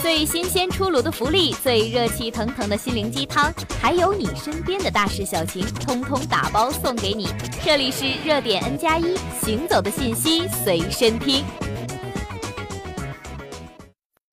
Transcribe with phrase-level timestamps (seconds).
[0.00, 7.26] 最新鲜出炉的福利，最热气腾腾的心灵鸡汤，还有你身边的大事小情，通通打包送给你。
[7.64, 11.44] 这里是热点 N 加一，行走的信息随身听。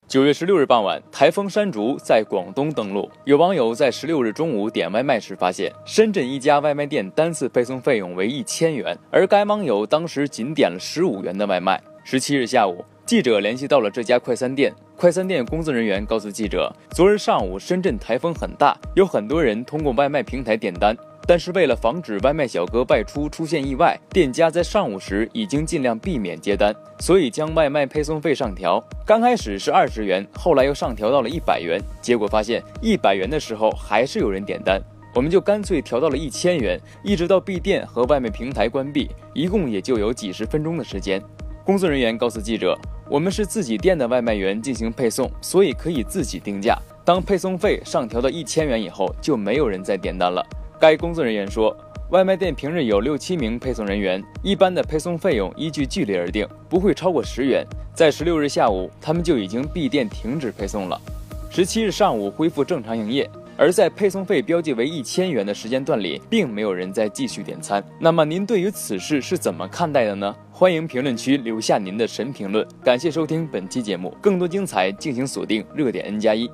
[0.06, 3.10] 九月十六日傍晚，台风山竹在广东登陆。
[3.24, 11.82] 有网友在十六日中午点外卖时发现，深圳一家外卖店单次配送费用为一千元，而该网友当时仅点了十五元的外卖。
[12.04, 20.96] 十七日下午，记者联系到了这家快餐店，快餐店工作人员告诉记者，昨日上午深圳台风很大，有很多人通过外卖平台点单。
[21.24, 28.84] 但是为了防止外卖小哥外出出现意外，店家在上午时已经尽量避免接单，所以将外卖配送费上调。
[29.06, 31.80] 刚开始是二十元，后来又上调到了一百元。
[32.02, 34.82] 结果发现一百元的时候还是有人点单，
[35.14, 41.22] 我们就干脆调到了一千元，一直到闭店和外卖平台关闭，一共也就有几十分钟的时间。
[41.64, 46.76] 工作人员告诉记者，我们是自己店的外卖员进行配送，所以可以自己定价。
[47.04, 50.44] 当配送费上调到一千元以后，就没有人再点单了。
[50.80, 51.74] 该工作人员说，
[52.10, 57.64] 外卖店平日有六七名配送人员，一般的配送费用依据距离而定，不会超过十元。
[57.94, 61.00] 在十六日下午，他们就已经闭店停止配送了。
[61.48, 67.82] 十七日上午恢复正常营业，而在配送费标记为一千元的时间段里，并没有人再继续点餐。
[68.00, 70.34] 那么您对于此事是怎么看待的呢？
[70.50, 72.66] 欢迎评论区留下您的神评论。
[72.82, 76.50] 感谢收听本期节目，更多精彩敬请锁定热点 N 加一。